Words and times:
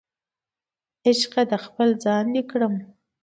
عشقه 1.07 1.41
د 1.51 1.53
خپل 1.65 1.87
ځان 2.03 2.25
دې 2.33 2.43
کړم 2.51 2.73